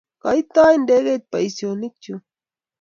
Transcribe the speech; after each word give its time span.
kaitou 0.23 0.73
ndege 0.83 1.13
boosionikchuch 1.31 2.23